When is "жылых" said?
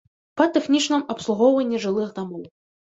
1.87-2.09